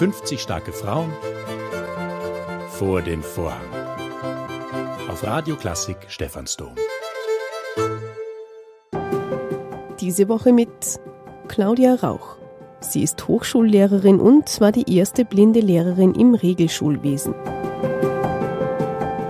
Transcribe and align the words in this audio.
50 0.00 0.40
starke 0.40 0.72
Frauen 0.72 1.12
vor 2.70 3.02
den 3.02 3.22
Vorhang. 3.22 3.68
Auf 5.10 5.22
Radio 5.24 5.56
Klassik 5.56 5.98
Stephansdom. 6.08 6.74
Diese 10.00 10.30
Woche 10.30 10.54
mit 10.54 10.70
Claudia 11.48 11.96
Rauch. 11.96 12.38
Sie 12.80 13.02
ist 13.02 13.28
Hochschullehrerin 13.28 14.20
und 14.20 14.58
war 14.62 14.72
die 14.72 14.96
erste 14.96 15.26
blinde 15.26 15.60
Lehrerin 15.60 16.14
im 16.14 16.32
Regelschulwesen. 16.32 17.34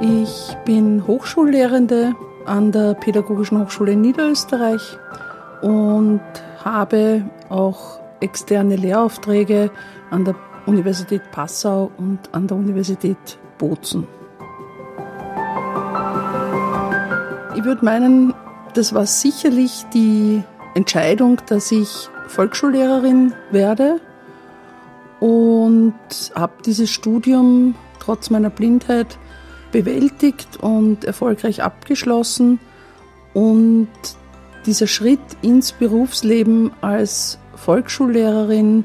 Ich 0.00 0.56
bin 0.66 1.04
Hochschullehrende 1.04 2.14
an 2.46 2.70
der 2.70 2.94
Pädagogischen 2.94 3.60
Hochschule 3.60 3.94
in 3.94 4.02
Niederösterreich 4.02 4.96
und 5.62 6.20
habe 6.64 7.28
auch 7.48 7.98
externe 8.20 8.76
Lehraufträge 8.76 9.72
an 10.10 10.24
der 10.24 10.36
Universität 10.66 11.30
Passau 11.30 11.90
und 11.96 12.18
an 12.32 12.46
der 12.46 12.56
Universität 12.56 13.38
Bozen. 13.58 14.06
Ich 17.56 17.64
würde 17.64 17.84
meinen, 17.84 18.34
das 18.74 18.94
war 18.94 19.06
sicherlich 19.06 19.84
die 19.92 20.42
Entscheidung, 20.74 21.40
dass 21.46 21.72
ich 21.72 22.08
Volksschullehrerin 22.28 23.34
werde 23.50 24.00
und 25.18 25.94
habe 26.34 26.54
dieses 26.64 26.90
Studium 26.90 27.74
trotz 27.98 28.30
meiner 28.30 28.50
Blindheit 28.50 29.18
bewältigt 29.72 30.58
und 30.60 31.04
erfolgreich 31.04 31.62
abgeschlossen. 31.62 32.58
Und 33.34 33.88
dieser 34.66 34.86
Schritt 34.86 35.20
ins 35.42 35.72
Berufsleben 35.72 36.72
als 36.80 37.38
Volksschullehrerin 37.56 38.84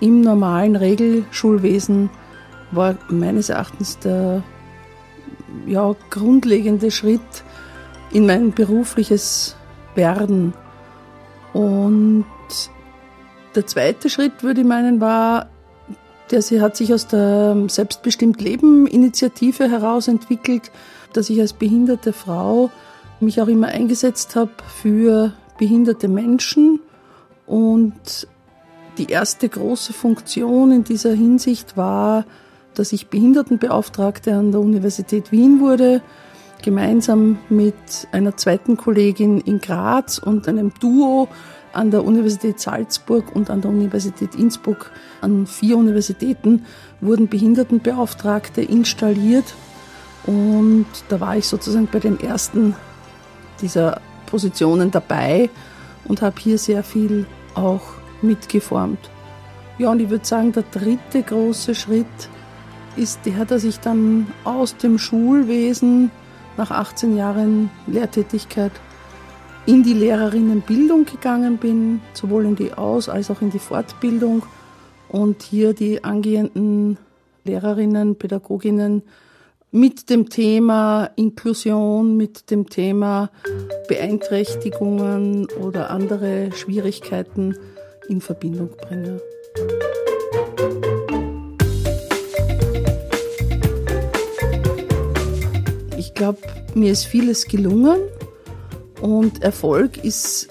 im 0.00 0.20
normalen 0.20 0.76
Regelschulwesen 0.76 2.10
war 2.70 2.96
meines 3.08 3.48
Erachtens 3.48 3.98
der 3.98 4.42
ja, 5.66 5.94
grundlegende 6.10 6.90
Schritt 6.90 7.20
in 8.12 8.26
mein 8.26 8.52
berufliches 8.52 9.56
Werden. 9.94 10.54
Und 11.52 12.24
der 13.54 13.66
zweite 13.66 14.10
Schritt, 14.10 14.42
würde 14.42 14.62
ich 14.62 14.66
meinen, 14.66 15.00
war, 15.00 15.48
der 16.30 16.42
sie 16.42 16.60
hat 16.60 16.76
sich 16.76 16.92
aus 16.92 17.06
der 17.06 17.56
Selbstbestimmt 17.68 18.40
Leben 18.40 18.86
Initiative 18.86 19.70
heraus 19.70 20.08
entwickelt, 20.08 20.70
dass 21.12 21.30
ich 21.30 21.40
als 21.40 21.52
behinderte 21.52 22.12
Frau 22.12 22.70
mich 23.20 23.40
auch 23.40 23.46
immer 23.48 23.68
eingesetzt 23.68 24.34
habe 24.34 24.52
für 24.80 25.32
behinderte 25.58 26.08
Menschen 26.08 26.80
und 27.46 28.26
die 28.98 29.06
erste 29.06 29.48
große 29.48 29.92
Funktion 29.92 30.70
in 30.70 30.84
dieser 30.84 31.12
Hinsicht 31.12 31.76
war, 31.76 32.24
dass 32.74 32.92
ich 32.92 33.08
Behindertenbeauftragte 33.08 34.34
an 34.34 34.52
der 34.52 34.60
Universität 34.60 35.32
Wien 35.32 35.60
wurde, 35.60 36.02
gemeinsam 36.62 37.38
mit 37.48 37.74
einer 38.12 38.36
zweiten 38.36 38.76
Kollegin 38.76 39.40
in 39.40 39.60
Graz 39.60 40.18
und 40.18 40.48
einem 40.48 40.72
Duo 40.80 41.28
an 41.72 41.90
der 41.90 42.04
Universität 42.04 42.60
Salzburg 42.60 43.34
und 43.34 43.50
an 43.50 43.60
der 43.60 43.70
Universität 43.70 44.34
Innsbruck. 44.34 44.90
An 45.20 45.46
vier 45.46 45.76
Universitäten 45.76 46.64
wurden 47.00 47.28
Behindertenbeauftragte 47.28 48.62
installiert 48.62 49.54
und 50.26 50.86
da 51.08 51.20
war 51.20 51.36
ich 51.36 51.46
sozusagen 51.46 51.88
bei 51.90 51.98
den 51.98 52.18
ersten 52.18 52.74
dieser 53.60 54.00
Positionen 54.26 54.90
dabei 54.90 55.50
und 56.06 56.22
habe 56.22 56.36
hier 56.40 56.58
sehr 56.58 56.82
viel 56.82 57.26
auch 57.54 57.82
mitgeformt. 58.22 59.10
Ja, 59.78 59.90
und 59.90 60.00
ich 60.00 60.10
würde 60.10 60.24
sagen, 60.24 60.52
der 60.52 60.64
dritte 60.70 61.22
große 61.22 61.74
Schritt 61.74 62.06
ist 62.96 63.20
der, 63.24 63.44
dass 63.44 63.64
ich 63.64 63.80
dann 63.80 64.28
aus 64.44 64.76
dem 64.76 64.98
Schulwesen 64.98 66.10
nach 66.56 66.70
18 66.70 67.16
Jahren 67.16 67.70
Lehrtätigkeit 67.86 68.72
in 69.66 69.82
die 69.82 69.94
Lehrerinnenbildung 69.94 71.04
gegangen 71.06 71.56
bin, 71.56 72.00
sowohl 72.12 72.44
in 72.44 72.56
die 72.56 72.72
Aus- 72.74 73.08
als 73.08 73.30
auch 73.30 73.40
in 73.40 73.50
die 73.50 73.58
Fortbildung 73.58 74.42
und 75.08 75.42
hier 75.42 75.72
die 75.72 76.04
angehenden 76.04 76.98
Lehrerinnen, 77.44 78.16
Pädagoginnen 78.16 79.02
mit 79.70 80.08
dem 80.08 80.28
Thema 80.28 81.10
Inklusion, 81.16 82.16
mit 82.16 82.50
dem 82.50 82.68
Thema 82.68 83.30
Beeinträchtigungen 83.88 85.48
oder 85.60 85.90
andere 85.90 86.52
Schwierigkeiten 86.52 87.56
in 88.08 88.20
Verbindung 88.20 88.70
bringe. 88.76 89.20
Ich 95.98 96.14
glaube, 96.14 96.38
mir 96.74 96.92
ist 96.92 97.04
vieles 97.04 97.46
gelungen 97.46 97.98
und 99.00 99.42
Erfolg 99.42 100.02
ist 100.02 100.48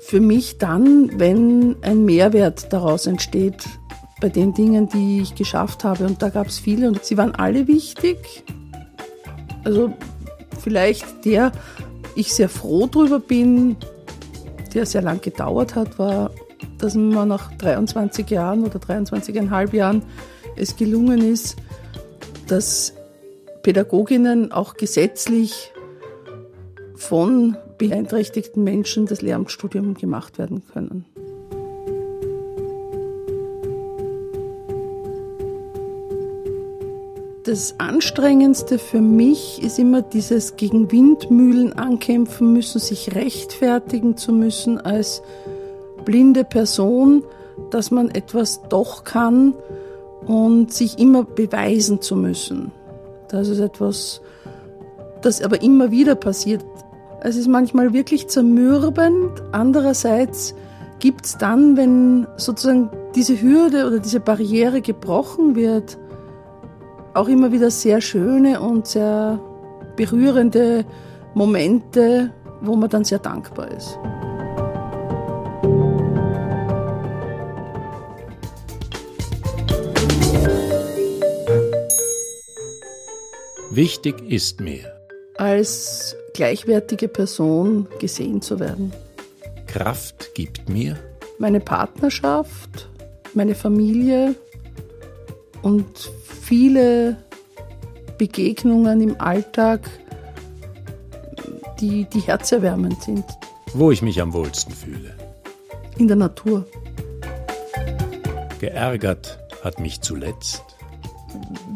für 0.00 0.20
mich 0.20 0.58
dann, 0.58 1.18
wenn 1.18 1.76
ein 1.82 2.04
Mehrwert 2.04 2.72
daraus 2.72 3.06
entsteht 3.06 3.64
bei 4.20 4.28
den 4.28 4.54
Dingen, 4.54 4.88
die 4.88 5.20
ich 5.20 5.34
geschafft 5.34 5.84
habe. 5.84 6.06
Und 6.06 6.22
da 6.22 6.28
gab 6.28 6.46
es 6.46 6.58
viele 6.58 6.88
und 6.88 7.04
sie 7.04 7.16
waren 7.16 7.34
alle 7.34 7.66
wichtig. 7.66 8.44
Also 9.64 9.92
vielleicht 10.60 11.24
der, 11.24 11.52
ich 12.14 12.32
sehr 12.32 12.48
froh 12.48 12.86
drüber 12.86 13.20
bin, 13.20 13.76
der 14.74 14.86
sehr 14.86 15.02
lang 15.02 15.20
gedauert 15.20 15.74
hat, 15.74 15.98
war, 15.98 16.30
dass 16.78 16.94
mir 16.94 17.26
nach 17.26 17.52
23 17.58 18.28
Jahren 18.30 18.64
oder 18.64 18.78
23,5 18.78 19.74
Jahren 19.74 20.02
es 20.56 20.76
gelungen 20.76 21.22
ist, 21.22 21.56
dass 22.48 22.94
Pädagoginnen 23.62 24.52
auch 24.52 24.74
gesetzlich 24.74 25.72
von 26.96 27.56
beeinträchtigten 27.78 28.62
Menschen 28.64 29.06
das 29.06 29.22
Lehramtsstudium 29.22 29.94
gemacht 29.94 30.38
werden 30.38 30.62
können. 30.72 31.04
Das 37.44 37.74
Anstrengendste 37.78 38.78
für 38.78 39.00
mich 39.00 39.60
ist 39.60 39.80
immer 39.80 40.00
dieses 40.00 40.54
gegen 40.54 40.92
Windmühlen 40.92 41.72
ankämpfen 41.72 42.52
müssen, 42.52 42.78
sich 42.78 43.16
rechtfertigen 43.16 44.16
zu 44.16 44.32
müssen 44.32 44.80
als 44.80 45.22
blinde 46.04 46.44
Person, 46.44 47.24
dass 47.70 47.90
man 47.90 48.10
etwas 48.10 48.62
doch 48.68 49.04
kann 49.04 49.54
und 50.26 50.72
sich 50.72 50.98
immer 50.98 51.24
beweisen 51.24 52.00
zu 52.00 52.16
müssen. 52.16 52.72
Das 53.28 53.48
ist 53.48 53.60
etwas, 53.60 54.20
das 55.22 55.42
aber 55.42 55.62
immer 55.62 55.90
wieder 55.90 56.14
passiert. 56.14 56.64
Es 57.20 57.36
ist 57.36 57.48
manchmal 57.48 57.92
wirklich 57.92 58.28
zermürbend. 58.28 59.42
Andererseits 59.52 60.54
gibt 60.98 61.24
es 61.26 61.38
dann, 61.38 61.76
wenn 61.76 62.26
sozusagen 62.36 62.90
diese 63.14 63.40
Hürde 63.40 63.86
oder 63.86 63.98
diese 63.98 64.20
Barriere 64.20 64.80
gebrochen 64.80 65.54
wird, 65.54 65.98
auch 67.14 67.28
immer 67.28 67.52
wieder 67.52 67.70
sehr 67.70 68.00
schöne 68.00 68.60
und 68.60 68.86
sehr 68.86 69.38
berührende 69.96 70.84
Momente, 71.34 72.30
wo 72.60 72.76
man 72.76 72.88
dann 72.88 73.04
sehr 73.04 73.18
dankbar 73.18 73.70
ist. 73.70 73.98
Wichtig 83.74 84.20
ist 84.30 84.60
mir, 84.60 84.92
als 85.38 86.14
gleichwertige 86.34 87.08
Person 87.08 87.88
gesehen 87.98 88.42
zu 88.42 88.60
werden. 88.60 88.92
Kraft 89.66 90.34
gibt 90.34 90.68
mir 90.68 90.98
Meine 91.38 91.58
Partnerschaft, 91.58 92.90
meine 93.32 93.54
Familie 93.54 94.34
und 95.62 96.10
viele 96.42 97.16
Begegnungen 98.18 99.00
im 99.00 99.18
Alltag, 99.18 99.88
die, 101.80 102.04
die 102.04 102.20
herzerwärmend 102.20 103.02
sind. 103.02 103.24
wo 103.72 103.90
ich 103.90 104.02
mich 104.02 104.20
am 104.20 104.34
wohlsten 104.34 104.74
fühle. 104.74 105.16
In 105.96 106.08
der 106.08 106.18
Natur. 106.18 106.66
Geärgert 108.60 109.38
hat 109.64 109.80
mich 109.80 110.02
zuletzt 110.02 110.62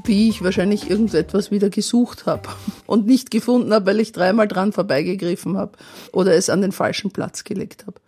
Wie 0.04 0.28
ich 0.28 0.42
wahrscheinlich 0.42 0.90
irgendetwas 0.90 1.50
wieder 1.50 1.70
gesucht 1.70 2.26
habe 2.26 2.48
und 2.86 3.06
nicht 3.06 3.30
gefunden 3.30 3.72
habe, 3.72 3.86
weil 3.86 4.00
ich 4.00 4.12
dreimal 4.12 4.48
dran 4.48 4.72
vorbeigegriffen 4.72 5.56
habe 5.56 5.72
oder 6.12 6.34
es 6.34 6.50
an 6.50 6.62
den 6.62 6.72
falschen 6.72 7.10
Platz 7.10 7.44
gelegt 7.44 7.86
habe. 7.86 8.00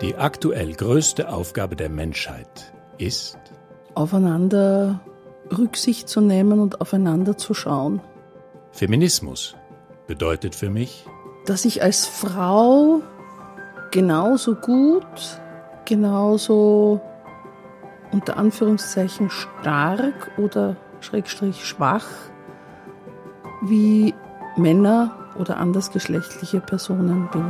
die 0.00 0.16
aktuell 0.16 0.72
größte 0.72 1.28
Aufgabe 1.28 1.76
der 1.76 1.88
Menschheit 1.88 2.72
ist, 2.98 3.38
Aufeinander 3.94 5.00
Rücksicht 5.56 6.08
zu 6.08 6.20
nehmen 6.20 6.60
und 6.60 6.80
aufeinander 6.80 7.36
zu 7.36 7.54
schauen. 7.54 8.00
Feminismus 8.72 9.54
bedeutet 10.06 10.54
für 10.54 10.70
mich, 10.70 11.04
dass 11.46 11.64
ich 11.64 11.82
als 11.82 12.06
Frau 12.06 13.02
genauso 13.90 14.54
gut, 14.54 15.40
genauso 15.84 17.00
unter 18.12 18.36
Anführungszeichen 18.36 19.30
stark 19.30 20.30
oder 20.36 20.76
schrägstrich 21.00 21.64
schwach 21.64 22.06
wie 23.62 24.14
Männer 24.56 25.12
oder 25.38 25.56
andersgeschlechtliche 25.56 26.60
Personen 26.60 27.28
bin. 27.32 27.44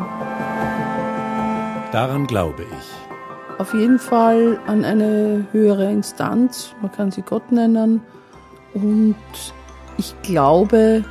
Daran 1.90 2.26
glaube 2.26 2.62
ich. 2.62 3.58
Auf 3.58 3.74
jeden 3.74 3.98
Fall 3.98 4.58
an 4.66 4.84
eine 4.84 5.46
höhere 5.52 5.90
Instanz, 5.90 6.74
man 6.80 6.90
kann 6.92 7.10
sie 7.10 7.22
Gott 7.22 7.52
nennen. 7.52 8.00
Und 8.74 9.16
ich 9.98 10.14
glaube 10.22 11.04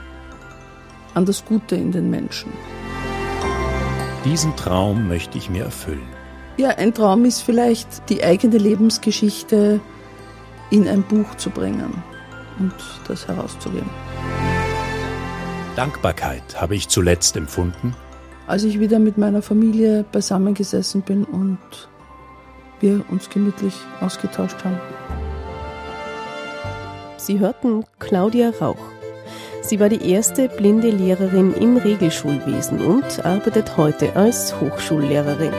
an 1.13 1.25
das 1.25 1.45
Gute 1.45 1.75
in 1.75 1.91
den 1.91 2.09
Menschen. 2.09 2.51
Diesen 4.25 4.55
Traum 4.55 5.07
möchte 5.07 5.37
ich 5.37 5.49
mir 5.49 5.65
erfüllen. 5.65 6.20
Ja, 6.57 6.69
ein 6.69 6.93
Traum 6.93 7.25
ist 7.25 7.41
vielleicht 7.41 8.09
die 8.09 8.23
eigene 8.23 8.57
Lebensgeschichte 8.57 9.79
in 10.69 10.87
ein 10.87 11.03
Buch 11.03 11.35
zu 11.35 11.49
bringen 11.49 12.03
und 12.59 12.73
das 13.07 13.27
herauszugeben. 13.27 13.89
Dankbarkeit 15.75 16.61
habe 16.61 16.75
ich 16.75 16.89
zuletzt 16.89 17.37
empfunden, 17.37 17.95
als 18.47 18.63
ich 18.63 18.79
wieder 18.79 18.99
mit 18.99 19.17
meiner 19.17 19.41
Familie 19.41 20.03
beisammengesessen 20.11 21.01
bin 21.01 21.23
und 21.23 21.59
wir 22.81 23.03
uns 23.09 23.29
gemütlich 23.29 23.73
ausgetauscht 24.01 24.63
haben. 24.63 24.79
Sie 27.17 27.39
hörten 27.39 27.85
Claudia 27.99 28.51
Rauch. 28.59 28.83
Sie 29.61 29.79
war 29.79 29.89
die 29.89 30.09
erste 30.11 30.49
blinde 30.49 30.89
Lehrerin 30.89 31.53
im 31.53 31.77
Regelschulwesen 31.77 32.81
und 32.81 33.23
arbeitet 33.23 33.77
heute 33.77 34.15
als 34.15 34.59
Hochschullehrerin. 34.59 35.53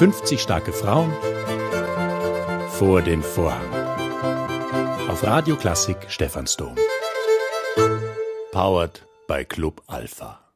50 0.00 0.40
starke 0.40 0.72
Frauen 0.72 1.12
vor 2.70 3.02
den 3.02 3.22
Vorhang. 3.22 3.70
Auf 5.10 5.22
Radio 5.24 5.56
Klassik 5.56 5.98
Stephansdom. 6.08 6.74
Powered 8.50 9.06
bei 9.28 9.44
Club 9.44 9.82
Alpha. 9.88 10.49